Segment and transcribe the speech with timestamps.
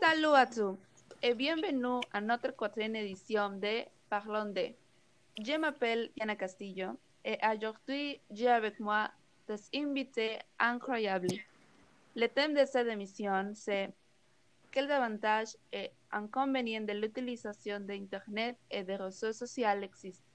[0.00, 0.78] Salut à tous
[1.22, 4.72] et bienvenue à notre quatrième édition de Parlons de.
[5.44, 9.10] Je m'appelle Yana Castillo et aujourd'hui j'ai avec moi
[9.46, 11.36] des invités incroyables.
[12.16, 13.90] Le thème de cette émission c'est
[14.74, 20.26] quels avantages et inconvénients de l'utilisation d'Internet et des réseaux sociaux existent.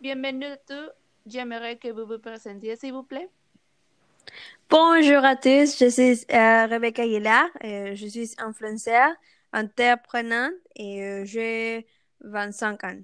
[0.00, 0.90] Bienvenue à tous.
[1.24, 3.28] J'aimerais que vous vous présentiez, s'il vous plaît.
[4.68, 9.12] Bonjour à tous, je suis euh, Rebecca Aguilar, euh, je suis influenceur,
[9.52, 11.86] entreprenante et euh, j'ai
[12.20, 13.00] 25 ans.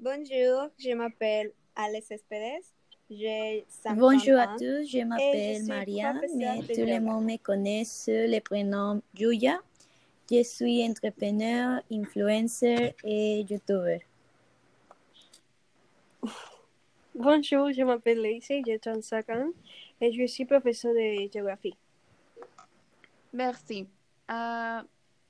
[0.00, 2.73] Bonjour, je m'appelle Alex Espedes.
[3.10, 8.10] J'ai 50 Bonjour à tous, je m'appelle Maria, mais tout le monde me connaît sous
[8.10, 9.60] le prénom Julia.
[10.30, 14.00] Je suis entrepreneur, influencer et youtuber.
[17.14, 19.50] Bonjour, je m'appelle Lacey, j'ai 35 ans
[20.00, 21.76] et je suis professeur de géographie.
[23.34, 23.86] Merci.
[24.30, 24.80] Euh,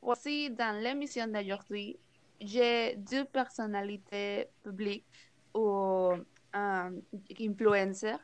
[0.01, 1.99] aussi, dans l'émission d'aujourd'hui,
[2.41, 5.05] j'ai deux personnalités publiques
[5.53, 6.13] ou
[6.55, 8.21] influenceurs.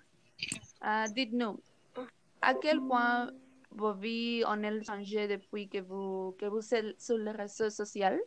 [0.85, 1.61] Euh, Dites-nous,
[2.41, 3.31] à quel point
[3.71, 8.21] vos vies ont changé depuis que vous, que vous êtes sur les réseaux sociaux?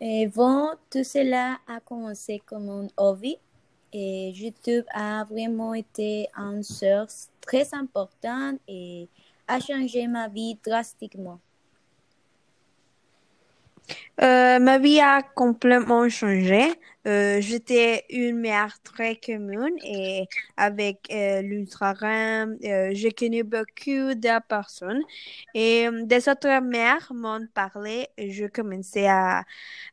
[0.00, 0.28] Et
[0.90, 3.38] tout cela a commencé comme un hobby
[3.92, 9.08] et YouTube a vraiment été une source très importante et
[9.48, 11.40] a changé ma vie drastiquement.
[14.22, 16.62] Euh, ma vie a complètement changé.
[17.06, 20.26] Euh, J'étais une mère très commune et
[20.58, 25.00] avec euh, l'Ultra-RAM, euh, j'ai connu beaucoup de personnes
[25.54, 29.44] et euh, des autres mères m'ont parlé et je commençais à,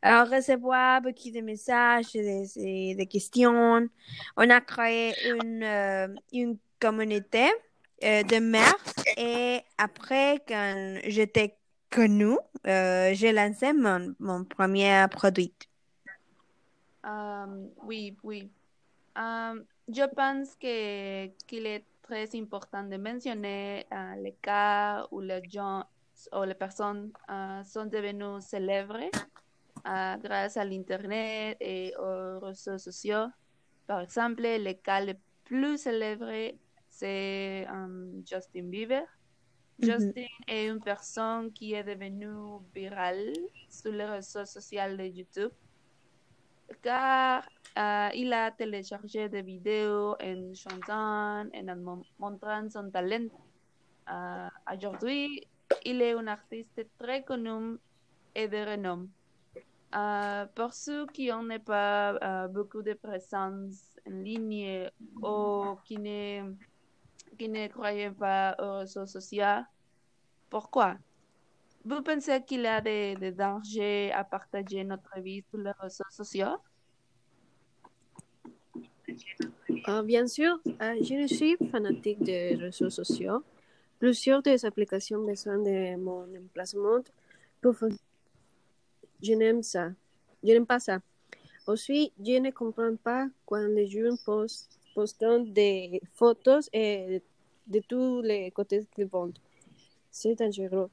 [0.02, 3.88] à recevoir beaucoup de messages et des, des questions.
[4.36, 5.64] On a créé une,
[6.34, 7.46] une communauté
[8.02, 8.76] de mères
[9.18, 11.56] et après, quand j'étais
[11.90, 15.54] connue, euh, j'ai lancé mon, premier produit.
[17.06, 18.50] Euh, oui, oui.
[19.16, 25.84] Je pense que qu'il est très important de mentionner euh, les cas où les gens
[26.34, 29.00] ou les personnes euh, sont devenues célèbres
[29.88, 33.28] euh, grâce à l'Internet et aux réseaux sociaux.
[33.86, 35.14] Par exemple, le cas le
[35.46, 36.54] plus célèbre,
[36.90, 39.04] c'est euh, Justin Bieber.
[39.80, 43.34] Justin est une personne qui est devenue virale
[43.70, 45.52] sur les réseaux sociaux de YouTube
[46.82, 47.44] car
[48.14, 53.28] il a téléchargé des vidéos en chantant et en mon- montrant son talent.
[54.10, 55.48] Euh, Aujourd'hui,
[55.86, 57.78] il est un artiste très connu
[58.34, 59.08] et de renom.
[59.96, 64.90] Euh, pour ceux qui n'ont pas beaucoup de présence en ligne
[65.22, 66.54] ou qui ne,
[67.38, 69.64] qui ne croyaient pas aux réseaux sociaux,
[70.50, 70.98] pourquoi?
[71.86, 76.58] Vous pensez qu'il y a des, dangers à partager notre vie sur les réseaux sociaux?
[79.86, 83.44] Ah, bien sûr, ah, je ne suis fanatique des réseaux sociaux.
[84.00, 87.00] Plusieurs des applications besoin de mon emplacement
[87.62, 87.76] pour.
[89.24, 89.92] Je n'aime ça.
[90.44, 91.00] Je n'aime pas ça.
[91.68, 97.22] Aussi, je ne comprends pas quand les gens postent, postent des photos et
[97.68, 99.38] de tous les côtés du monde.
[100.10, 100.90] C'est dangereux.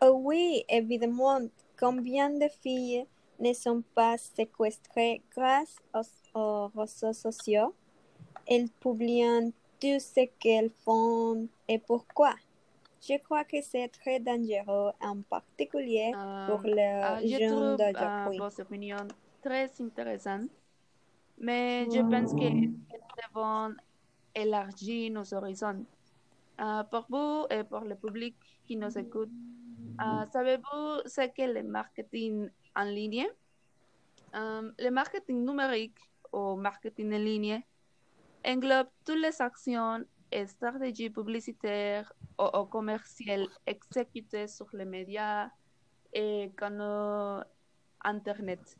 [0.00, 1.40] Oh oui, évidemment,
[1.76, 3.04] combien de filles
[3.40, 7.74] ne sont pas séquestrées grâce aux, aux réseaux sociaux?
[8.46, 12.34] Elles publient tout ce qu'elles font et pourquoi?
[13.06, 16.12] Je crois que c'est très dangereux, en particulier
[16.46, 20.50] pour Euh, les ah, je jeunes trouve euh, très intéressantes,
[21.38, 22.78] mais je pense que nous
[23.22, 23.74] devons
[24.34, 25.84] élargir nos horizons.
[26.56, 29.30] Ah, pour vous et pour le public qui nous écoute,
[29.98, 33.26] ah, savez-vous ce qu'est le marketing en ligne?
[34.34, 35.98] Euh, le marketing numérique
[36.32, 37.62] ou marketing en ligne
[38.46, 45.50] englobe toutes les actions et stratégies publicitaires ou, ou commerciales exécutées sur les médias
[46.12, 47.42] et canaux
[48.04, 48.78] Internet.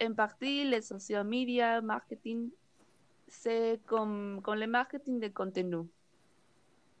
[0.00, 2.50] En partie, les social media marketing,
[3.28, 5.88] c'est comme, comme le marketing de contenu.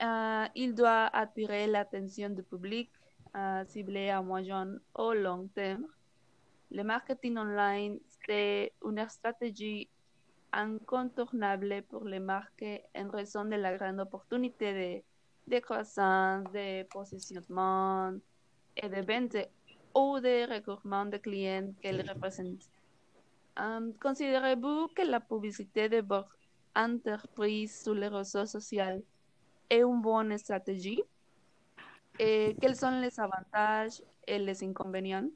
[0.02, 2.90] Euh, il doit attirer l'attention du public,
[3.36, 5.86] euh, ciblé à moyen ou long terme.
[6.70, 9.88] Le marketing online, c'est une stratégie
[10.52, 12.64] incontournable pour les marques
[12.94, 15.04] en raison de la grande opportunité de
[15.46, 18.12] de croissance, de positionnement
[18.76, 19.36] et de vente
[19.94, 22.73] ou de recrutement de clients qu'elles représentent.
[24.00, 26.36] Considérez-vous que la publicité de votre
[26.74, 29.02] entreprise sur les réseaux sociaux
[29.70, 31.02] est une bonne stratégie?
[32.18, 35.28] Et quels sont les avantages et les inconvénients?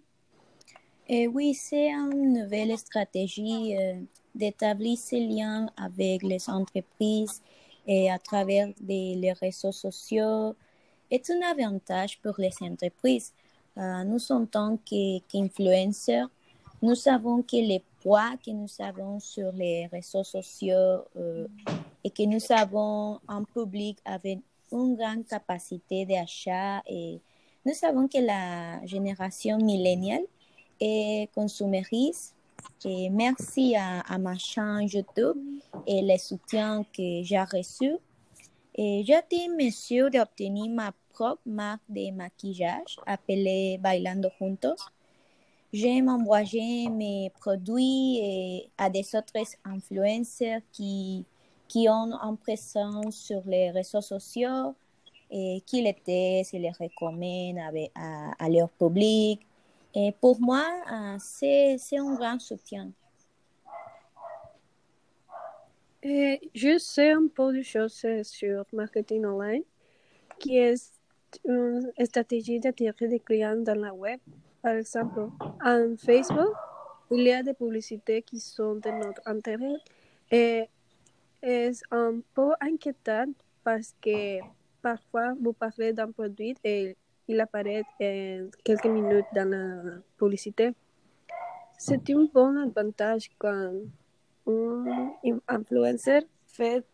[1.08, 3.94] Et oui, c'est une nouvelle stratégie euh,
[4.34, 7.42] d'établir ces liens avec les entreprises
[7.86, 10.54] et à travers les réseaux sociaux
[11.10, 13.32] est un avantage pour les entreprises.
[13.78, 16.28] Euh, nous, en tant qu'influenceurs,
[16.82, 17.82] nous savons que les
[18.44, 21.46] que nous avons sur les réseaux sociaux euh,
[22.04, 24.38] et que nous avons un public avec
[24.72, 27.20] une grande capacité d'achat et
[27.64, 30.24] nous savons que la génération milléniale
[30.80, 32.34] est consumériste
[32.84, 35.36] et merci à, ma chaîne YouTube
[35.86, 37.96] et les soutiens que j'ai reçus.
[38.74, 44.76] Et j'ai été mesure d'obtenir ma propre marque de maquillage appelée Bailando Juntos.
[45.70, 49.34] J'ai envoyé mes produits à des autres
[49.66, 51.26] influenceurs qui,
[51.68, 54.74] qui ont une présence sur les réseaux sociaux
[55.30, 59.40] et qui les testent et les recommandent à, à, leur public.
[59.94, 60.64] Et pour moi,
[61.18, 62.90] c'est un grand soutien.
[66.02, 69.64] Je sais un peu de choses sur marketing online,
[70.38, 70.92] qui est
[71.44, 74.18] une stratégie d'attirer des clients dans la web.
[74.62, 75.28] Par exemple,
[75.64, 76.54] en Facebook,
[77.10, 79.76] il y a des publicités qui sont de notre intérêt
[80.30, 80.68] et
[81.42, 83.32] est un peu inquiétant
[83.62, 84.40] parce que
[84.82, 86.96] parfois vous parlez d'un produit et
[87.28, 90.72] il apparaît en quelques minutes dans la publicité.
[91.78, 93.72] C'est un bon avantage quand
[94.48, 96.84] un influencer fait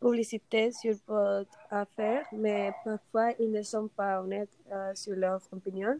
[0.00, 5.98] publicité sur votre affaire, mais parfois ils ne sont pas honnêtes euh, sur leur opinion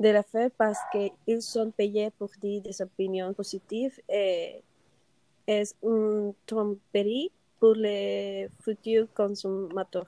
[0.00, 4.62] de l'affaire parce qu'ils sont payés pour dire des opinions positives et
[5.46, 10.06] est une tromperie pour les futurs consommateurs.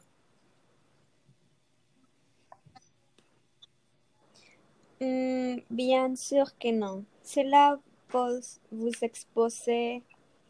[5.01, 7.05] Mm, bien sûr que non.
[7.23, 7.79] Cela
[8.09, 8.41] peut
[8.71, 10.03] vous exposer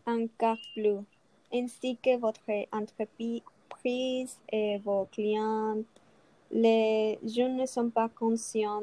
[0.07, 0.99] encore plus,
[1.53, 2.41] ainsi que votre
[2.71, 5.83] entreprise et vos clients.
[6.51, 8.83] Les jeunes ne sont pas conscients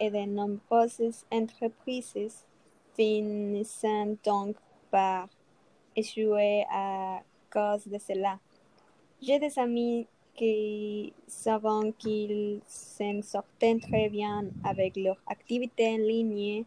[0.00, 2.44] et de nombreuses entreprises
[2.94, 3.86] finissent
[4.24, 4.56] donc
[4.90, 5.28] par
[5.96, 7.20] échouer à
[7.50, 8.38] cause de cela.
[9.20, 16.64] J'ai des amis qui savent qu'ils s'en sortent très bien avec leur activité en ligne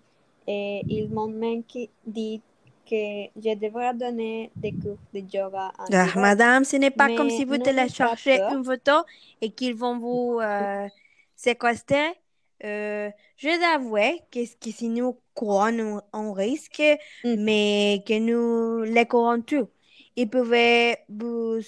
[0.47, 1.63] et ils m'ont même
[2.05, 2.41] dit
[2.89, 2.95] que
[3.35, 7.29] je devrais donner des cours de yoga en Ah, madame, ce n'est pas Mais comme
[7.29, 8.93] si vous téléchargez une photo
[9.41, 10.87] et qu'ils vont vous euh,
[11.35, 12.15] séquestrer.
[12.63, 16.81] Euh, je dois avouer que, que si nous courons un risque,
[17.23, 17.35] Mm.
[17.43, 19.69] mais que nous les courons tout.
[20.15, 21.59] Ils pouvaient vous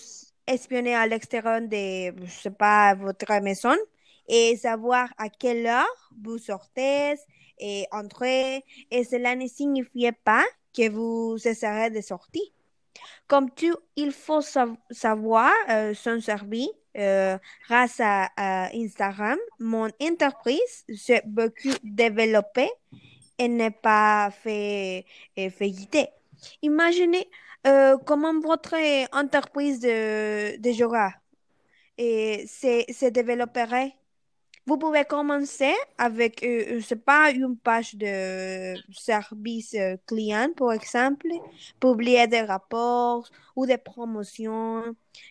[0.48, 3.76] espionner à l'extérieur de, je sais pas, votre maison
[4.28, 7.14] et savoir à quelle heure vous sortez
[7.60, 8.64] et entrez.
[8.92, 10.44] Et cela ne signifiait pas
[10.76, 12.42] que vous cesserez de sortir.
[13.28, 16.68] Comme tout, il faut sav- savoir euh, s'en servir.
[16.98, 17.38] Euh,
[17.68, 18.30] grâce à,
[18.74, 22.70] Instagram, mon entreprise s'est beaucoup développée
[23.38, 25.06] et n'est pas fait,
[25.38, 25.98] euh, faillite.
[26.62, 27.30] Imaginez
[27.68, 28.76] euh, comment votre
[29.14, 31.14] entreprise de, de yoga
[31.98, 33.99] et se développerait.
[34.70, 40.74] Vous pouvez commencer avec, euh, je sais pas, une page de service euh, client, par
[40.74, 41.28] exemple,
[41.80, 44.84] publier des rapports ou des promotions.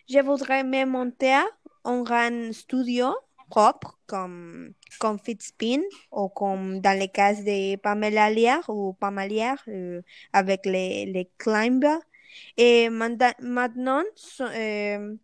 [0.09, 1.37] Je voudrais même monter
[1.85, 3.15] un grand studio
[3.49, 10.01] propre comme, comme Fitspin ou comme dans les cas de Pamela Liar ou Pamela euh,
[10.33, 12.01] avec les, les climbers.
[12.57, 14.03] Et maintenant,
[14.41, 15.15] euh,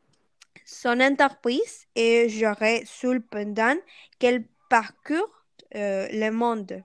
[0.66, 3.76] son entreprise et j'aurais cependant
[4.20, 5.46] qu'elle parcourt
[5.76, 6.84] euh, le monde.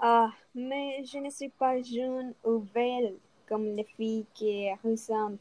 [0.00, 3.14] Ah, mais je ne suis pas jeune ou belle
[3.48, 5.38] comme les filles qui ressemblent.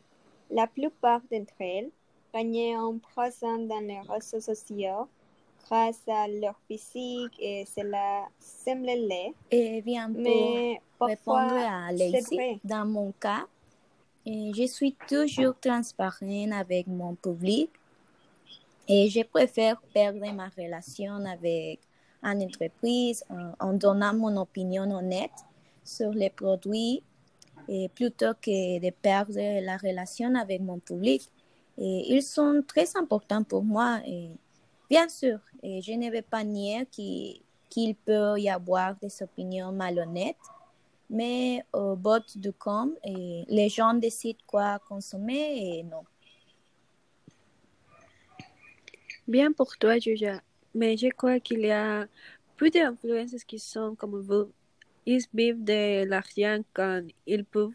[0.50, 1.92] La plupart d'entre elles
[2.34, 5.08] gagnent en présent dans les réseaux sociaux
[5.65, 12.60] grâce à leur physique et cela semble laid, Et bien, pour mais répondre à vrai.
[12.63, 13.45] dans mon cas,
[14.27, 17.69] euh, je suis toujours transparente avec mon public
[18.88, 21.79] et je préfère perdre ma relation avec
[22.24, 25.31] une entreprise en, en donnant mon opinion honnête
[25.84, 27.03] sur les produits
[27.67, 31.22] et plutôt que de perdre la relation avec mon public.
[31.77, 34.00] Et ils sont très importants pour moi.
[34.05, 34.29] Et
[34.89, 40.38] bien sûr, et je ne vais pas nier qu'il peut y avoir des opinions malhonnêtes,
[41.10, 46.04] mais au bout du compte, les gens décident quoi consommer et non.
[49.27, 50.42] Bien pour toi, Julia.
[50.74, 52.06] Mais je crois qu'il y a
[52.58, 54.51] plus d'influences qui sont comme vous.
[55.06, 57.72] Ils vivent de l'argent quand ils peuvent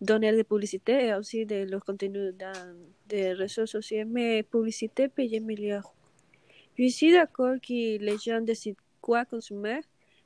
[0.00, 2.76] donner de publicité et aussi de leur contenu dans
[3.08, 5.80] des réseaux sociaux, mais publicité paye mieux.
[6.78, 9.80] Je suis d'accord que les gens décident quoi consommer,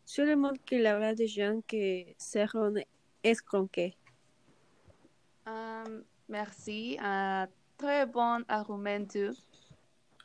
[0.04, 2.74] seulement qu'il y aura des gens qui seront
[3.22, 3.96] escroqués.
[5.46, 6.96] Um, merci.
[7.00, 7.46] Un
[7.78, 9.06] très bon argument.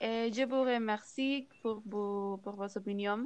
[0.02, 3.26] Et je vous remercie pour, vos, pour vos opinions.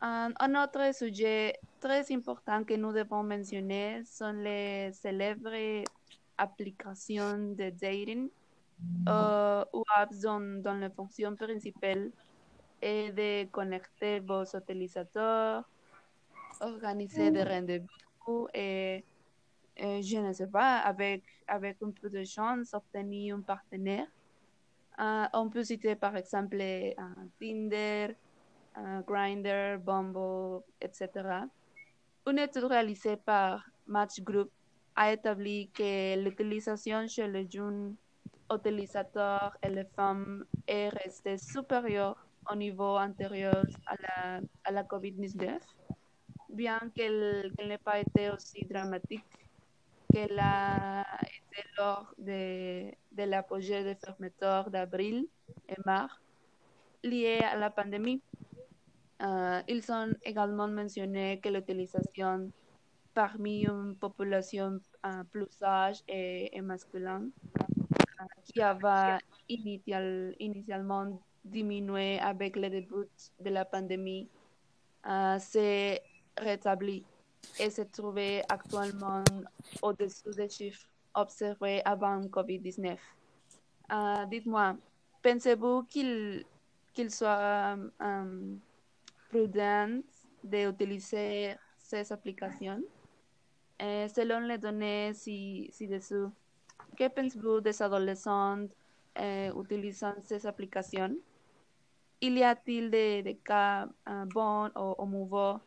[0.00, 5.84] Un, autre sujet très important que nous devons mentionner sont les célèbres
[6.36, 8.28] applications de dating
[9.06, 12.10] uh, ou apps dont, dont la fonction principale
[12.80, 15.64] est de connecter vos utilisateurs,
[16.60, 19.04] organiser des rendez-vous et,
[19.76, 24.06] et, je ne sais pas, avec, avec un peu de chance, obtenir un partenaire.
[24.98, 26.94] Uh, on peut citer par exemple uh,
[27.40, 28.16] Tinder,
[28.76, 31.08] uh, Grindr, Bumble, etc.
[32.26, 34.50] Une étude réalisée par Match Group
[34.96, 37.94] a établi que l'utilisation chez les jeunes
[38.52, 45.58] utilisateurs et les femmes est restée supérieure au niveau antérieur à la, à la COVID-19,
[46.48, 49.24] bien qu'elle n'ait pas été aussi dramatique
[50.12, 55.26] qu'elle a été lors de, de l'apogée des fermetures d'avril
[55.68, 56.14] et mars
[57.04, 58.22] liées à la pandémie.
[59.20, 62.50] Uh, ils ont également mentionné que l'utilisation
[63.14, 67.30] parmi une population uh, plus âgée et, et masculine
[68.44, 73.08] qui avait initial, initialement diminué avec le début
[73.40, 74.28] de la pandémie
[75.38, 76.02] s'est
[76.36, 77.04] rétabli
[77.58, 79.24] et se trouvait actuellement
[79.82, 82.98] au-dessus des chiffres observés avant COVID-19.
[84.28, 84.76] Dites-moi,
[85.22, 86.44] pensez-vous qu'il
[86.92, 88.58] qu'il soit um,
[89.30, 90.02] prudent
[90.42, 92.82] d'utiliser ces applications?
[93.78, 96.32] Eh, selon les données ci-dessous,
[96.96, 98.66] que pensez-vous des adolescents
[99.16, 101.16] utilisant ces applications?
[102.20, 103.88] Y a-t-il des, cas
[104.26, 105.58] bons ou, ou mauvais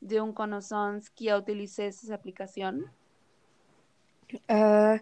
[0.00, 2.82] d'une connaissance qui a utilisé ces applications?
[4.50, 4.98] Euh,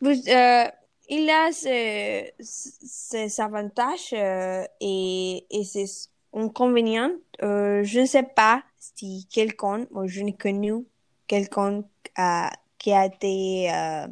[0.00, 0.64] vous, euh,
[1.08, 7.12] il a ces avantages et, et ces inconvénients.
[7.40, 10.84] Je ne sais pas si quelqu'un, ou je n'ai connu
[11.26, 11.82] quelqu'un
[12.18, 12.48] euh,
[12.78, 14.06] qui a été euh,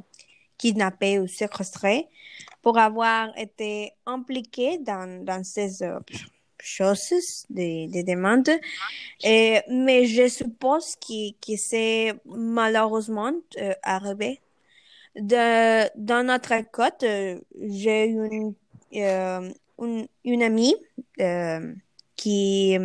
[0.65, 2.09] kidnappé ou séquestré
[2.63, 6.01] pour avoir été impliqué dans, dans ces euh,
[6.59, 8.49] choses, des, des demandes.
[9.23, 14.41] Et, mais je suppose que, que c'est malheureusement euh, arrivé.
[15.17, 18.55] Dans notre côte, euh, j'ai une,
[18.91, 20.77] une, une amie
[22.17, 22.77] qui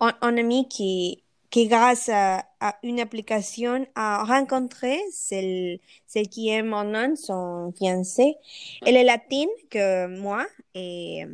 [0.00, 1.22] un, un, ami qui
[1.56, 2.44] qui grâce à,
[2.82, 8.36] une application a rencontré celle, celle qui est maintenant son fiancé.
[8.84, 10.44] Elle est latine que moi
[10.74, 11.24] et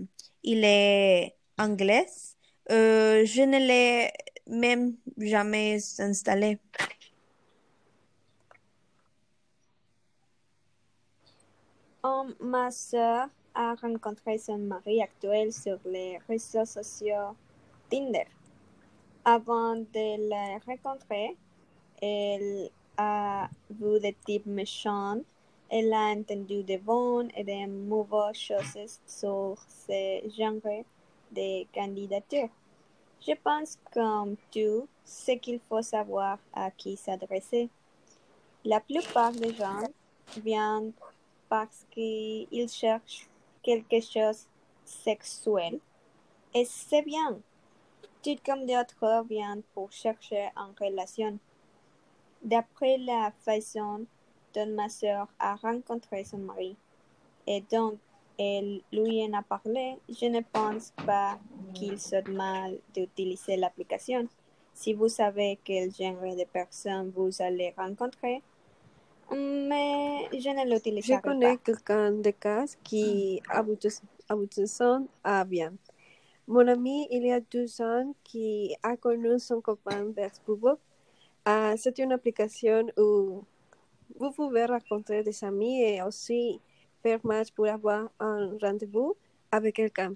[0.45, 2.07] il est anglais.
[2.71, 4.13] Euh, je ne l'ai
[4.47, 6.61] même jamais installé.
[12.39, 13.27] Ma soeur
[13.57, 17.35] a rencontré son mari actuel sur les réseaux sociaux
[17.91, 18.29] Tinder.
[19.25, 21.37] Avant de le rencontrer,
[22.01, 25.21] elle a vu des types méchants.
[25.71, 30.85] Elle a entendu de bonnes et de mauvaises choses sur ce genre
[31.31, 32.49] de candidature.
[33.25, 34.67] Je pense comme tu,
[35.05, 37.69] ce qu'il faut savoir à qui s'adresser.
[38.65, 39.87] La plupart des gens
[40.37, 40.93] viennent
[41.49, 43.29] parce qu'ils cherchent
[43.63, 44.49] quelque chose
[44.85, 45.79] sexuel.
[46.53, 47.39] Et c'est bien.
[48.23, 51.39] Tout comme d'autres viennent pour chercher une relation.
[52.43, 54.07] D'après la façon
[54.55, 56.77] dont ma soeur a rencontré son mari
[57.47, 57.99] et dont
[58.39, 61.39] elle lui en a parlé, je ne pense pas
[61.75, 64.29] qu'il soit mal d'utiliser l'application.
[64.75, 68.43] Si vous savez quel genre de personne vous allez rencontrer,
[69.31, 73.99] mais je ne l'utiliserai Je connais quelqu'un de cas qui aboutit
[75.25, 75.73] à bien.
[76.49, 80.33] Mon ami, il y a deux ans, qui a connu son copain vers
[81.45, 83.45] Ah, c'est une application où
[84.17, 86.61] vous pouvez rencontrer des amis et aussi
[87.03, 89.17] faire match pour avoir un rendez-vous
[89.51, 90.15] avec quelqu'un.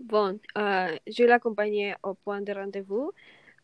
[0.00, 3.12] Bon, euh, je l'accompagnais au point de rendez-vous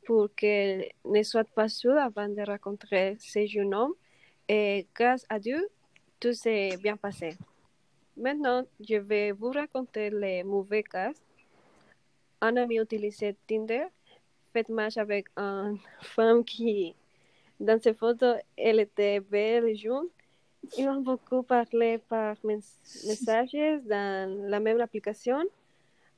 [0.07, 3.95] pour qu'elle ne soit pas sûre avant de rencontrer ce jeune homme.
[4.49, 5.69] Et grâce à Dieu,
[6.21, 7.37] tout s'est bien passé.
[8.17, 11.13] Maintenant, je vais vous raconter les mauvais cas.
[12.45, 13.87] Un ami utilisait Tinder,
[14.53, 16.93] fait match avec une femme qui,
[17.61, 20.09] dans ses photos, elle était belle et jeune.
[20.77, 23.53] Ils ont beaucoup parlé par messages
[23.85, 25.41] dans la même application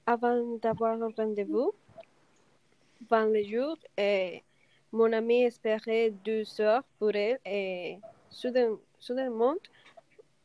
[0.07, 1.73] avant d'avoir un rendez-vous.
[3.07, 4.43] Pendant le jour, et
[4.93, 7.99] mon ami espérait deux heures pour elle et
[8.31, 9.57] soudain- soudainement,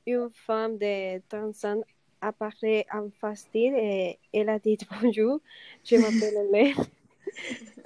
[0.06, 1.82] une femme de 30 ans
[2.22, 5.40] apparaît en face d'elle et elle a dit bonjour,
[5.84, 6.76] je m'appelle Hélène.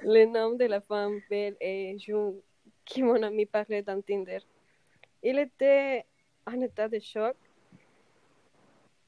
[0.02, 2.40] Le nom de la femme belle et jeune
[2.84, 4.40] que mon ami parlait dans Tinder.
[5.22, 6.04] Il était
[6.46, 7.36] en état de choc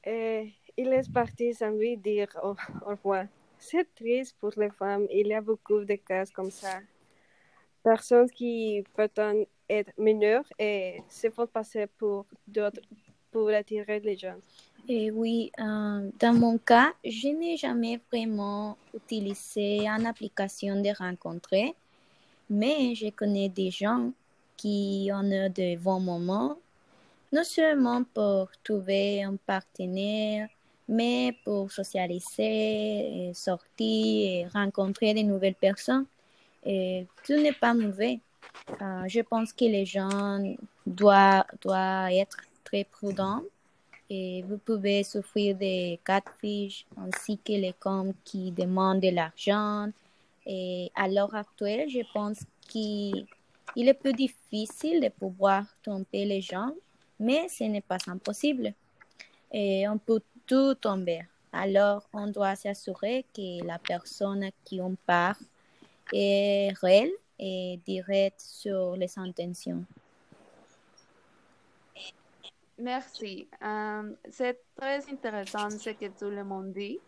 [0.03, 2.55] et il est parti sans lui dire au,
[2.85, 3.25] au revoir.
[3.59, 6.79] C'est triste pour les femmes, il y a beaucoup de cas comme ça.
[7.83, 12.81] Personnes qui prétendent être mineures et se font passer pour d'autres
[13.31, 14.37] pour attirer les gens.
[14.89, 21.75] Et oui, euh, dans mon cas, je n'ai jamais vraiment utilisé une application de rencontrer,
[22.49, 24.11] mais je connais des gens
[24.55, 26.55] qui en ont de bons moments,
[27.33, 30.47] non seulement pour trouver un partenaire,
[30.87, 36.05] mais pour socialiser, sortir et rencontrer de nouvelles personnes.
[36.65, 38.21] Et tout n'est pas mauvais.
[38.81, 40.41] Euh, je pense que les gens
[40.85, 43.43] doivent, doivent être très prudents
[44.09, 49.89] et vous pouvez souffrir des catfish ainsi que les comptes qui demandent de l'argent.
[50.45, 53.27] Et à l'heure actuelle, je pense qu'il
[53.75, 56.71] il est plus difficile de pouvoir tromper les gens,
[57.19, 58.73] mais ce n'est pas impossible.
[59.51, 61.21] Et on peut tout tomber.
[61.51, 65.43] Alors, on doit s'assurer que la personne à qui on parle
[66.13, 69.83] est réelle et directe sur les intentions.
[72.79, 73.49] Merci.
[74.29, 76.99] C'est très intéressant ce que tout le monde dit,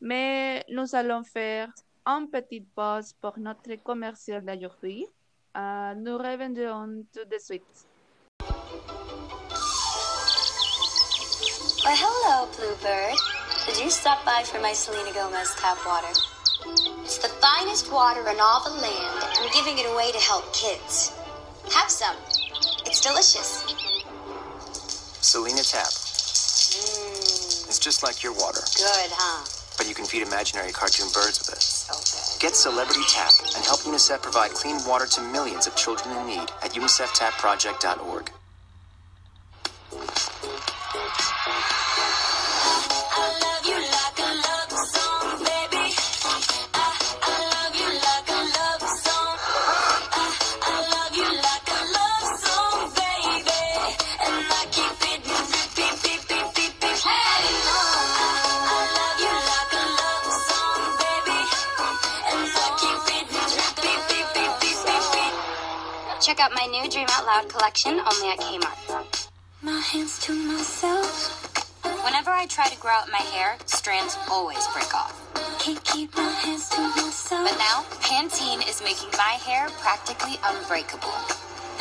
[0.00, 1.68] mais nous allons faire
[2.06, 5.06] une petite pause pour notre commercial d'aujourd'hui.
[5.56, 7.86] Euh, nous reviendrons tout de suite.
[11.84, 13.16] Why, hello, Bluebird.
[13.66, 16.12] Did you stop by for my Selena Gomez tap water?
[17.02, 19.24] It's the finest water in all the land.
[19.40, 21.12] I'm giving it away to help kids.
[21.74, 22.16] Have some.
[22.86, 23.87] It's delicious.
[25.20, 25.86] Selena Tap.
[25.88, 29.44] Mmm, It's just like your water, good, huh?
[29.76, 31.62] but you can feed imaginary cartoon birds with it.
[31.62, 32.40] So good.
[32.40, 36.50] Get Celebrity Tap and help UNICEF provide clean water to millions of children in need
[36.62, 38.30] at uniceftaproject.org.
[66.38, 69.28] Check out my new Dream Out Loud collection only at Kmart.
[69.60, 74.94] My hands to myself, Whenever I try to grow out my hair, strands always break
[74.94, 75.18] off.
[75.58, 77.50] can't keep my hands to myself.
[77.50, 81.18] But now, Pantene is making my hair practically unbreakable.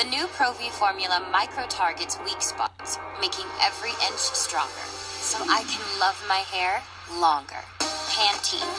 [0.02, 4.88] The new Pro V formula micro targets weak spots, making every inch stronger.
[5.22, 6.82] So I can love my hair
[7.14, 7.62] longer.
[8.10, 8.74] Pantene.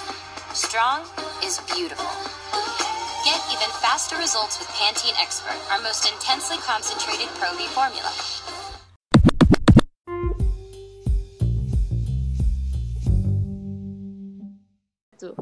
[0.52, 1.06] Strong
[1.44, 2.10] is beautiful.
[3.28, 8.10] Get even faster results with Pantene Expert, our most intensely concentrated Pro V formula.
[15.18, 15.36] tout.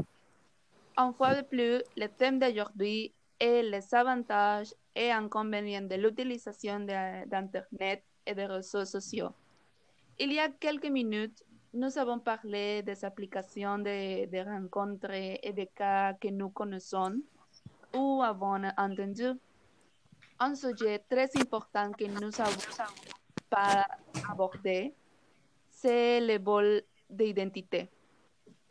[0.99, 8.03] Une fois de plus, le thème d'aujourd'hui est les avantages et inconvénients de l'utilisation d'Internet
[8.27, 9.31] et des réseaux sociaux.
[10.18, 15.68] Il y a quelques minutes, nous avons parlé des applications de, de rencontres et des
[15.68, 17.20] cas que nous connaissons
[17.94, 19.38] ou avons entendu?
[20.38, 22.85] Un sujet très important que nous n'avons
[23.49, 23.87] pas
[24.31, 24.94] abordé,
[25.70, 27.88] c'est le vol d'identité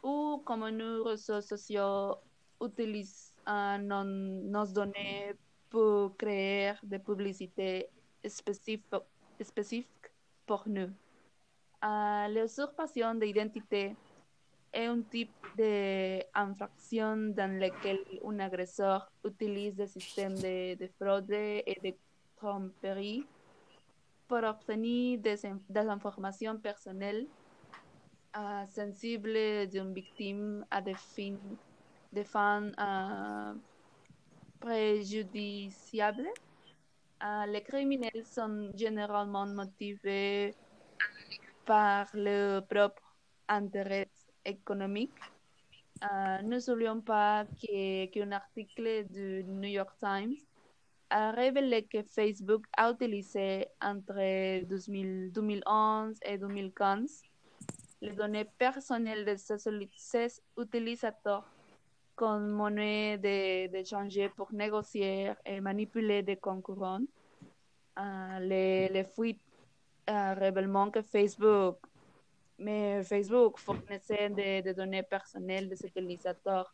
[0.06, 2.16] ou comment nos réseaux sociaux
[2.62, 5.34] utilisent euh, nos données
[5.70, 7.90] pour créer des publicités
[8.28, 8.86] spécifiques,
[9.42, 10.12] spécifiques
[10.46, 10.92] pour nous.
[11.84, 13.96] Euh, L'usurpation d'identité
[14.76, 21.94] un type d'infraction dans lequel un agresseur utilise des systèmes de, de fraude et de
[22.36, 23.26] tromperie
[24.28, 25.46] pour obtenir des,
[25.90, 27.28] informations personnelles
[28.36, 30.96] uh, sensibles d'une victime à des
[32.24, 33.58] fins, uh,
[34.60, 36.28] préjudiciables.
[37.22, 40.54] Uh, les criminels sont généralement motivés
[41.66, 43.16] par leur propre
[43.48, 44.05] intérêt
[44.46, 45.14] économique.
[46.04, 50.36] Uh, N'oublions pas qu'un article du New York Times
[51.10, 57.24] a révélé que Facebook a utilisé entre 2000, 2011 et 2015
[58.02, 61.50] les données personnelles de ses utilisateurs
[62.16, 67.06] comme monnaie de, de changer pour négocier et manipuler des concurrents.
[67.98, 69.42] Uh, les, fuites
[70.10, 71.78] uh, révèlent que Facebook,
[72.58, 76.74] mais Facebook fournissait des, données personnelles des utilisateurs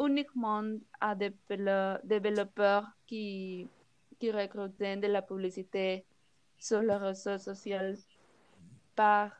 [0.00, 0.62] uniquement
[1.00, 1.32] à des
[2.04, 3.68] développeurs qui,
[4.18, 6.04] qui recrutaient de la publicité
[6.58, 7.96] sur les réseaux sociaux
[8.94, 9.32] par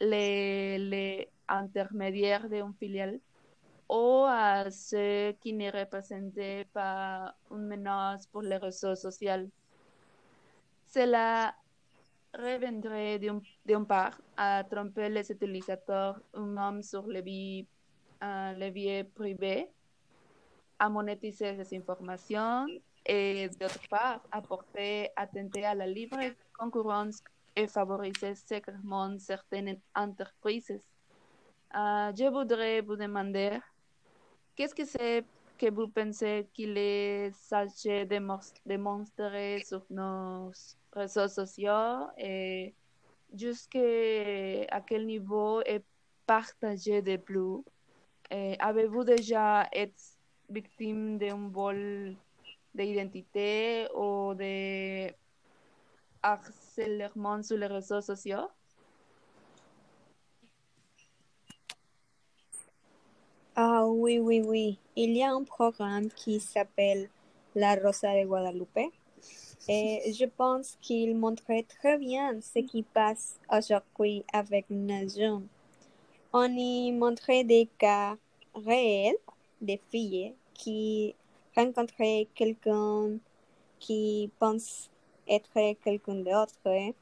[0.00, 3.20] les, les intermédiaires d'une filiale
[3.88, 9.50] ou à ceux qui ne représentaient pas une menace pour les réseaux sociaux.
[10.86, 11.54] Cela
[12.34, 17.66] reviendrait d'une part à tromper les utilisateurs eux-mêmes sur les vies,
[18.22, 19.68] euh, les vies privées,
[20.78, 22.66] à monétiser ces informations
[23.06, 26.18] et d'autre part à porter atteinte à la libre
[26.58, 27.22] concurrence
[27.54, 30.80] et favoriser secrètement certaines entreprises.
[31.76, 33.60] Euh, je voudrais vous demander
[34.56, 35.24] qu'est-ce que c'est
[35.56, 38.06] que vous pensez qu'il est sachet
[38.66, 40.50] démontrer sur nos
[40.92, 42.74] réseaux sociaux et
[43.34, 45.84] jusqu'à quel niveau est
[46.26, 47.62] partagé de plus?
[48.30, 49.94] Avez-vous déjà été
[50.48, 52.14] victime d'un vol
[52.74, 55.12] d'identité ou de
[56.22, 58.48] harcèlement sur les réseaux sociaux?
[63.54, 64.78] Ah oui, oui, oui.
[64.96, 67.10] Il y a un programme qui s'appelle
[67.54, 68.92] La Rosa de Guadalupe.
[69.68, 75.46] Et je pense qu'il montrait très bien ce qui passe aujourd'hui avec nos jeunes.
[76.32, 78.16] On y montrait des cas
[78.54, 79.16] réels
[79.60, 81.14] de filles qui
[81.56, 83.18] rencontraient quelqu'un
[83.78, 84.90] qui pense
[85.28, 86.92] être quelqu'un d'autre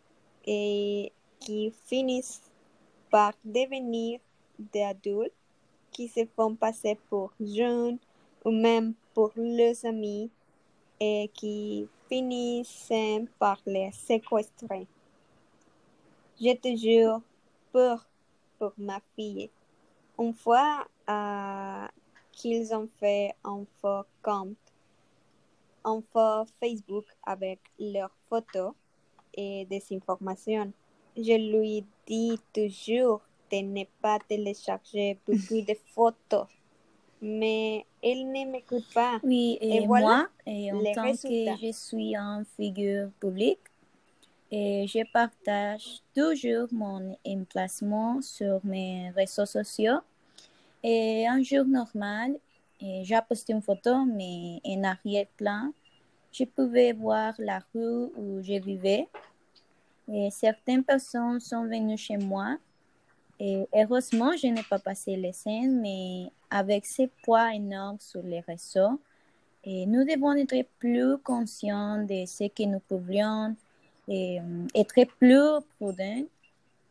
[0.46, 2.42] et qui finissent
[3.11, 4.20] par devenir
[4.59, 5.33] des adultes
[5.90, 7.99] qui se font passer pour jeunes
[8.44, 10.31] ou même pour leurs amis
[11.01, 12.92] et qui finissent
[13.38, 14.87] par les séquestrer.
[16.40, 17.20] Je te jure,
[17.70, 18.05] pour,
[18.59, 19.49] pour ma fille,
[20.18, 21.87] une fois euh,
[22.33, 24.57] qu'ils ont fait un faux compte,
[25.85, 28.73] un faux Facebook avec leurs photos
[29.33, 30.73] et des informations,
[31.16, 36.46] je lui dis toujours de ne pas télécharger beaucoup de photos.
[37.22, 39.20] Mais elle ne m'écoute pas.
[39.22, 41.54] Oui, et, Et voilà moi, et en tant résultats.
[41.56, 43.61] que je suis une figure publique,
[44.50, 50.00] et je partage toujours mon emplacement sur mes réseaux sociaux.
[50.83, 52.37] Et un jour normal,
[52.80, 55.72] j'ai posté une photo, mais en arrière-plan,
[56.33, 59.09] je pouvais voir la rue où je vivais.
[60.09, 62.56] Et certaines personnes sont venues chez moi.
[63.38, 68.41] Et heureusement, je n'ai pas passé les scènes, mais avec ce poids énorme sur les
[68.41, 69.01] réseaux,
[69.67, 73.55] nous devons être plus conscients de ce que nous pouvions
[74.09, 76.25] et, euh, être plus prudents.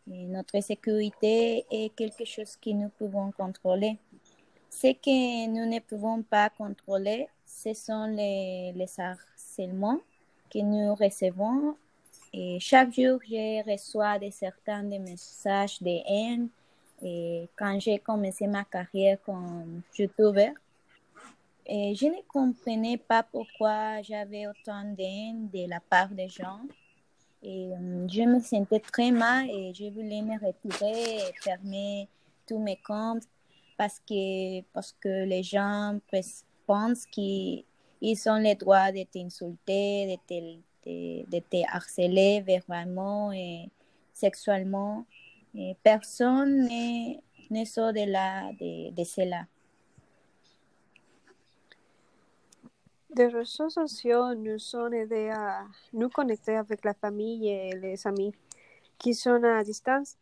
[0.07, 3.97] Notre sécurité est quelque chose que nous pouvons contrôler.
[4.69, 9.99] Ce que nous ne pouvons pas contrôler, ce sont les, les harcèlements
[10.51, 11.75] que nous recevons.
[12.33, 16.49] Et chaque jour, je reçois de certains des messages de haine.
[17.01, 20.51] Et quand j'ai commencé ma carrière comme YouTuber,
[21.71, 26.61] et je ne comprenais pas pourquoi j'avais autant de haine de la part des gens.
[27.43, 32.07] Et euh, je me sentais très mal et je voulais me retirer et fermer
[32.47, 33.23] tous mes comptes
[33.77, 35.99] parce que, parce que les gens
[36.65, 37.63] pensent qu'ils
[38.01, 43.69] ils ont le droit de t'insulter, de te, de, verbalement et
[44.11, 45.05] sexuellement.
[45.55, 47.15] Et personne ne,
[47.51, 49.45] de, là, de, de cela.
[53.17, 58.33] Réseaux sociaux nous ont aidés à nous connecter avec la famille et les amis
[58.97, 60.15] qui sont à distance.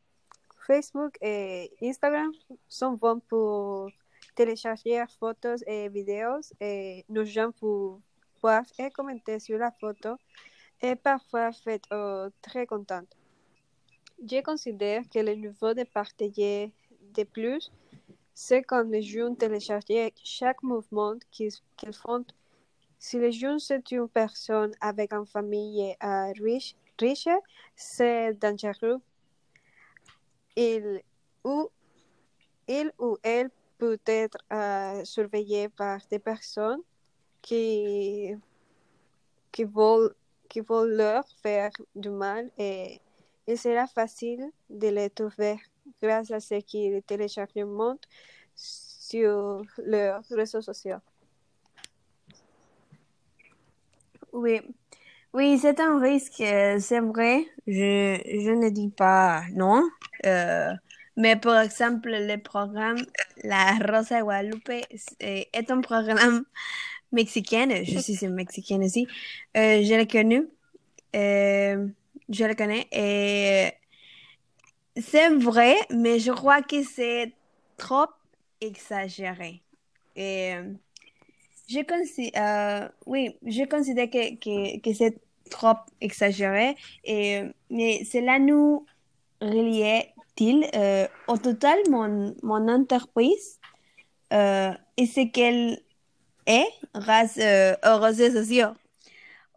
[0.66, 2.32] Facebook et Instagram
[2.68, 3.90] sont bons pour
[4.36, 8.00] télécharger photos et vidéos et nos gens pour
[8.42, 10.16] voir et commenter sur la photo
[10.82, 13.16] et parfois fait euh, très contente.
[14.20, 16.72] Je considère que le niveau de partager
[17.14, 17.72] de plus,
[18.34, 21.52] c'est quand les jeunes téléchargent chaque mouvement qu'ils
[21.94, 22.26] font.
[22.98, 27.28] Si les jeunes c'est une personne avec une famille euh, riche, riche
[27.76, 29.00] c'est dangereux.
[30.56, 31.02] Il
[31.44, 31.70] ou,
[32.68, 36.82] il ou elle peut être euh, surveillé par des personnes
[37.42, 38.36] qui,
[39.52, 39.66] qui,
[40.50, 43.00] qui leur faire du mal et
[43.48, 45.58] il sera facile de les trouver
[46.02, 47.52] grâce à ce qu'ils téléchargent
[48.56, 50.98] sur leurs réseaux sociaux.
[54.34, 54.60] Oui,
[55.34, 57.46] oui, c'est un risque, c'est vrai.
[57.66, 59.88] Je, je ne dis pas non.
[60.26, 60.74] Euh,
[61.16, 62.98] mais par exemple, le programme
[63.44, 66.44] La Rosa de Guadalupe est, est un programme
[67.12, 67.68] mexicain.
[67.84, 69.08] Je suis une mexicaine aussi.
[69.56, 70.48] Euh, je l'ai connu.
[71.16, 71.88] Euh,
[72.30, 72.88] je le connais.
[72.92, 73.72] Et
[75.00, 77.34] c'est vrai, mais je crois que c'est
[77.78, 78.08] trop
[78.62, 79.62] exagéré.
[80.16, 80.54] Et
[81.70, 85.18] je considère, oui, je considère que, que, que c'est
[85.50, 86.76] trop exagéré.
[87.04, 88.86] Et, mais cela nous
[89.42, 93.60] reliait-il euh, au total mon, mon entreprise
[94.34, 95.80] euh, et ce qu'elle
[96.46, 98.74] est grâce euh, aux réseaux sociaux.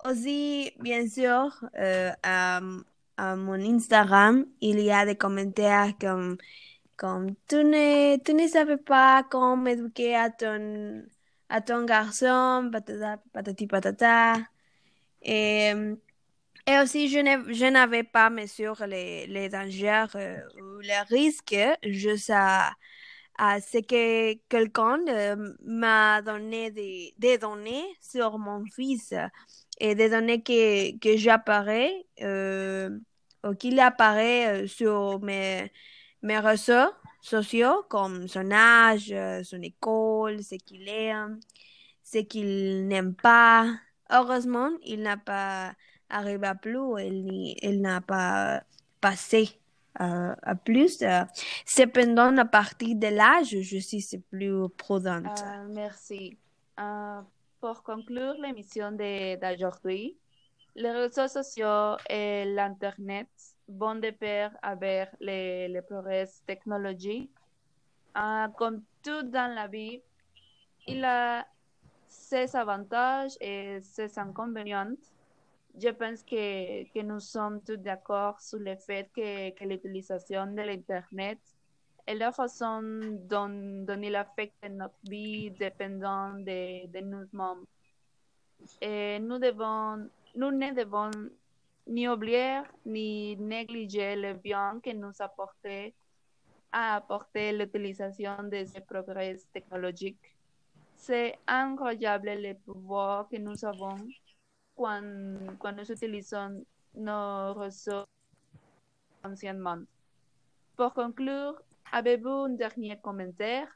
[0.04, 1.52] Aussi, bien sûr,
[2.22, 2.60] à,
[3.20, 6.38] à mon Instagram, il y a des commentaires comme,
[6.96, 11.02] comme tu, ne, tu ne savais pas comment éduquer à ton,
[11.50, 14.36] à ton garçon, patata, patati patata.
[15.22, 15.72] Et,
[16.82, 22.72] aussi, je n'avais pas mesuré les, les dangers euh, ou les risques juste à,
[23.38, 29.14] à ce que quelqu'un euh, m'a donné des, des données sur mon fils
[29.80, 32.90] et des données que, que j'apparais euh,
[33.44, 35.72] ou qu'il apparaît euh, sur mes,
[36.22, 41.40] mes réseaux sociaux comme son âge, euh, son école, ce qu'il aime,
[42.02, 43.66] ce qu'il n'aime pas.
[44.10, 45.72] Heureusement, il n'a pas
[46.08, 48.62] arrivé à plus, il, n'a pas
[49.00, 49.60] passé
[50.00, 51.02] euh, à plus.
[51.02, 51.22] Euh,
[51.64, 55.40] cependant, à partir de l'âge, je suis plus prudente.
[55.44, 56.36] Ah, merci.
[57.60, 60.16] Pour conclure l'émission d'aujourd'hui,
[60.74, 63.28] les réseaux sociaux et l'Internet
[63.68, 67.30] vont de pair avec les, les progrès technologiques.
[68.56, 70.00] Comme tout dans la vie,
[70.86, 71.46] il a
[72.08, 74.96] ses avantages et ses inconvénients.
[75.78, 80.62] Je pense que, que nous sommes tous d'accord sur le fait que, que l'utilisation de
[80.62, 81.59] l'Internet et
[82.06, 82.82] la façon
[83.28, 87.64] dont, dont il affecte notre vie dépendant de, de nous-mêmes.
[88.80, 91.10] Et nous, devons, nous ne devons
[91.86, 95.66] ni oublier ni négliger le bien que nous apporte,
[96.72, 100.36] a apporté l'utilisation de ces progrès technologiques.
[100.96, 103.96] C'est incroyable le pouvoir que nous avons
[104.76, 105.02] quand,
[105.58, 108.06] quand nous utilisons nos ressources
[109.22, 109.82] consciemment.
[110.76, 111.60] Pour conclure,
[111.92, 113.68] avez-vous un dernier commentaire?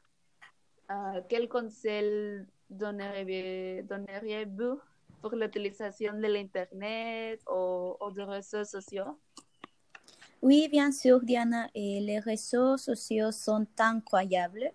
[0.91, 4.79] Euh, quel conseil donneriez- donneriez-vous
[5.21, 9.17] pour l'utilisation de l'Internet ou, ou des réseaux sociaux?
[10.41, 11.67] Oui, bien sûr, Diana.
[11.73, 14.71] Et les réseaux sociaux sont incroyables.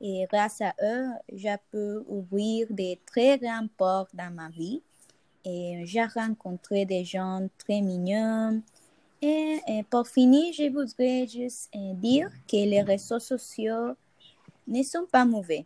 [0.00, 4.82] Et grâce à eux, j'ai pu ouvrir des très grandes portes dans ma vie.
[5.46, 8.62] Et j'ai rencontré des gens très mignons.
[9.26, 13.94] Et, et pour finir, je voudrais juste euh, dire que les réseaux sociaux
[14.66, 15.64] ne sont pas mauvais.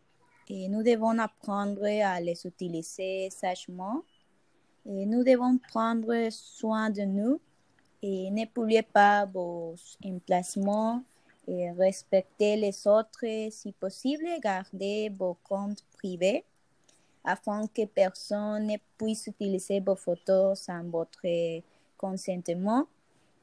[0.48, 4.04] Et nous devons apprendre à les utiliser sagement.
[4.86, 7.40] Et nous devons prendre soin de nous
[8.00, 11.02] et ne polluez pas vos emplacements
[11.48, 14.28] et respectez les autres si possible.
[14.40, 16.44] Gardez vos comptes privés
[17.24, 21.26] afin que personne ne puisse utiliser vos photos sans votre
[21.96, 22.86] consentement.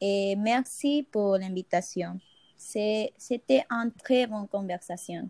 [0.02, 2.20] Et merci pour l'invitation.
[2.56, 5.30] C'était une très bonne conversation.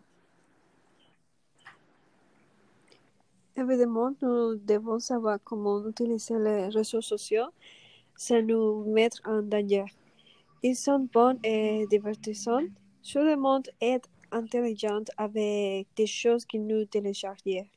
[3.58, 7.48] Évidemment, nous devons savoir comment utiliser les réseaux sociaux
[8.18, 9.86] sans nous mettre en danger.
[10.62, 12.66] Ils sont bons et divertissants.
[13.04, 17.68] Tout le monde est intelligent avec des choses que nous téléchargeons.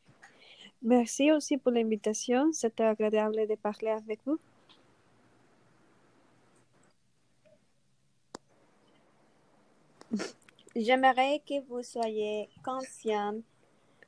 [0.83, 2.53] Merci aussi pour l'invitation.
[2.53, 4.39] C'était agréable de parler avec vous.
[10.75, 13.35] J'aimerais que vous soyez conscient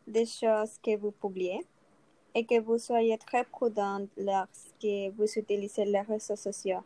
[0.06, 1.60] des choses que vous publiez
[2.34, 6.82] et que vous soyez très prudent lorsque vous utilisez les réseaux sociaux.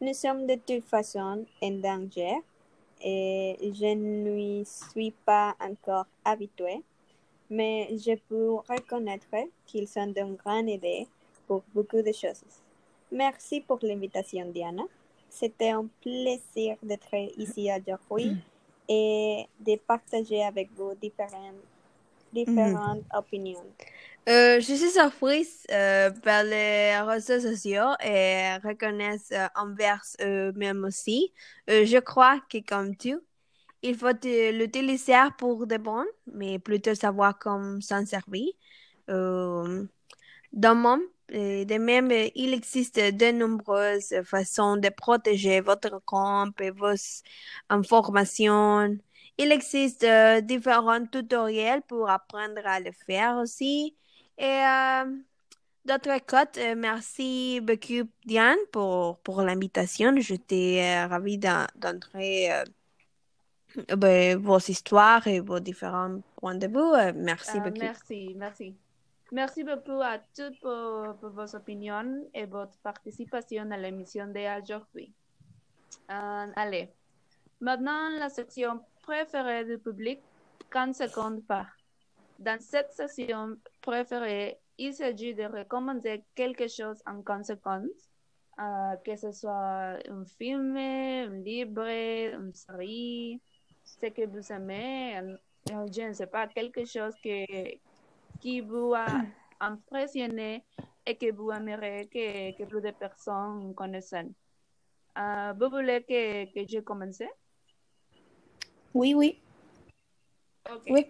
[0.00, 2.38] Nous sommes de toute façon en danger
[3.02, 6.82] et je n'y suis pas encore habituée,
[7.48, 9.26] mais je peux reconnaître
[9.66, 11.06] qu'ils sont d'une grande aide
[11.46, 12.44] pour beaucoup de choses.
[13.10, 14.84] Merci pour l'invitation, Diana.
[15.30, 18.36] C'était un plaisir d'être ici aujourd'hui
[18.88, 21.56] et de partager avec vous différentes,
[22.32, 23.64] différentes opinions.
[24.28, 31.32] Euh, je suis surprise euh, par les réseaux sociaux et reconnaissent euh, envers eux-mêmes aussi.
[31.70, 33.16] Euh, je crois que comme tu,
[33.82, 38.46] il faut l'utiliser pour de bon, mais plutôt savoir comment s'en servir.
[39.08, 39.86] Euh,
[40.52, 46.94] dans mon, de même, il existe de nombreuses façons de protéger votre compte et vos
[47.68, 48.98] informations.
[49.38, 53.96] Il existe euh, différents tutoriels pour apprendre à le faire aussi.
[54.38, 55.04] Et euh,
[55.84, 56.10] d'autres
[56.58, 60.14] euh, merci beaucoup Diane pour, pour l'invitation.
[60.18, 62.64] J'étais euh, ravie d'en- d'entrer euh,
[63.96, 67.12] ben, vos histoires et vos différents points de vue.
[67.18, 67.78] Merci Ah, beaucoup.
[67.78, 68.74] merci, merci.
[69.32, 75.14] Merci beaucoup à tous pour, vos opinions et votre participation à l'émission d'aujourd'hui.
[76.10, 76.88] Euh, allez,
[77.60, 80.20] maintenant la section préférée du public,
[80.72, 81.66] 15 secondes par.
[82.40, 87.88] Dans cette session préférée, il s'agit de recommander quelque chose en 15 secondes,
[88.58, 93.40] euh, que ce soit un film, un livre, une série,
[93.84, 95.36] ce que vous aimez, euh,
[95.94, 97.78] je ne sais pas, quelque chose que,
[98.40, 99.06] qui vous a
[99.60, 100.64] impressionné
[101.06, 104.14] et que vous aimeriez que, que plus de personnes connaissent.
[105.18, 107.22] Euh, vous voulez que, que je commence?
[108.94, 109.40] Oui, oui.
[110.70, 110.82] Ok.
[110.88, 111.06] Oui.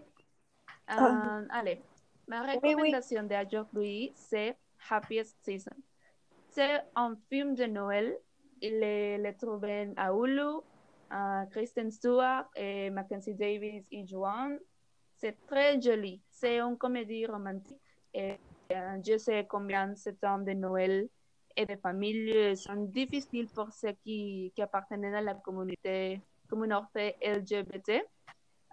[0.91, 1.81] Euh, allez,
[2.27, 2.73] ma Oui, oui.
[2.73, 4.57] recommandation d'aujourd'hui, c'est
[4.89, 5.77] Happiest Season.
[6.49, 8.17] C'est un film de Noël.
[8.61, 10.61] Il est le trouvé à Hulu.
[11.13, 14.59] Euh, Kristen Stewart et Mackenzie Davis y jouent.
[15.21, 16.21] C'est très joli.
[16.31, 17.79] C'est une comédie romantique.
[18.15, 18.39] Et
[18.73, 21.09] euh, je sais combien ce temps de Noël
[21.57, 28.03] et de famille sont difficiles pour ceux qui, qui appartiennent à la communauté, communauté LGBT.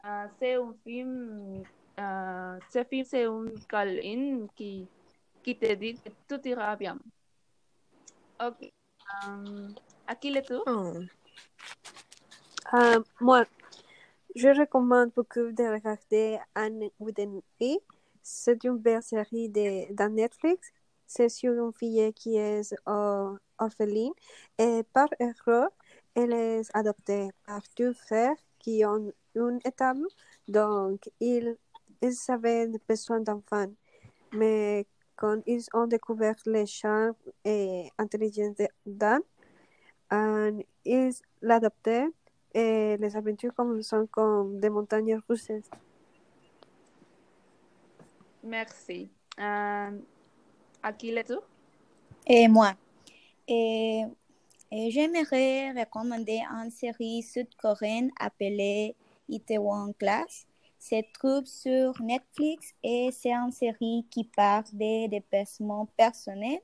[0.05, 1.63] Euh, c'est un film,
[1.99, 4.87] euh, ce film, c'est un call-in qui,
[5.43, 6.97] qui te dit que tout ira bien.
[8.39, 8.71] Ok.
[9.27, 9.69] Euh,
[10.05, 10.63] à qui le tour?
[10.67, 10.93] Oh.
[13.19, 13.45] Moi,
[14.37, 17.79] je recommande beaucoup de regarder Anne with an E.
[18.21, 20.69] C'est une belle série de, de Netflix.
[21.07, 24.13] C'est sur une fille qui est orpheline
[24.59, 25.69] et par erreur,
[26.13, 30.05] elle est adoptée par deux frères qui ont une étable.
[30.47, 31.57] Donc, ils,
[32.03, 33.73] ils avaient besoin d'enfants.
[34.33, 39.23] Mais quand ils ont découvert les charmes et intelligence d'Anne,
[40.85, 42.09] ils l'adoptaient
[42.57, 45.51] et les aventures commencent comme des montagnes russes.
[48.43, 49.09] Merci.
[49.39, 49.91] Euh,
[50.81, 51.43] à qui le tour?
[52.25, 52.73] Et moi,
[53.47, 54.03] et,
[54.71, 58.95] et j'aimerais recommander une série sud-coréenne appelée
[59.29, 60.47] Itaewon Class.
[60.79, 66.61] Se trouve sur Netflix et c'est une série qui parle des déplacements personnels.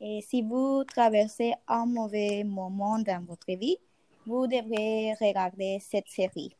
[0.00, 3.78] Et si vous traversez un mauvais moment dans votre vie,
[4.26, 6.56] vous devrez regarder cette série.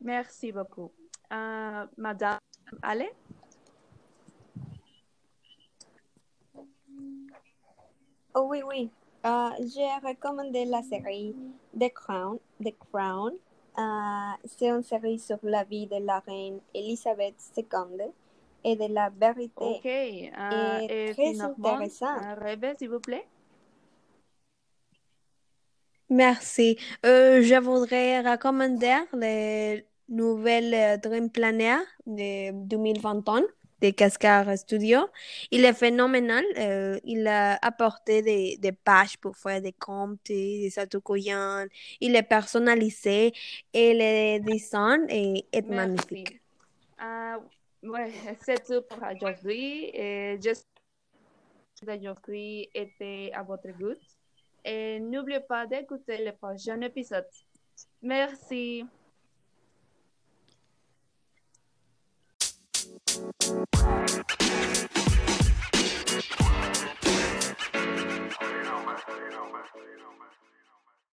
[0.00, 0.90] Merci beaucoup.
[1.32, 2.38] Euh, Madame
[2.82, 3.06] Ale?
[8.34, 8.90] Oh oui, oui.
[9.26, 11.34] Euh, j'ai recommandé la série
[11.78, 12.38] The Crown.
[12.64, 13.32] The Crown.
[13.78, 13.82] Euh,
[14.44, 17.64] c'est une série sur la vie de la reine Elisabeth II
[18.64, 19.52] et de la vérité.
[19.56, 19.86] Ok.
[19.86, 22.16] Euh, Et et très intéressant.
[22.40, 23.26] Rebe, s'il vous plaît.
[26.10, 26.78] Merci.
[27.04, 33.42] Euh, je voudrais recommander les nouvelles euh, Dream Planner de 2021
[33.82, 35.00] de Cascar Studio.
[35.50, 36.44] Il est phénoménal.
[36.56, 41.66] Euh, il a apporté des, des pages pour faire des comptes, des autocollants.
[42.00, 43.32] Il est personnalisé
[43.74, 46.40] et le design est, est magnifique.
[47.02, 47.36] Euh,
[47.82, 49.90] ouais, c'est tout pour aujourd'hui.
[50.40, 50.64] J'espère
[51.80, 53.94] que d'aujourd'hui était à votre goût.
[54.64, 57.26] Et n'oubliez pas d'écouter le prochain épisode.
[58.02, 58.84] Merci.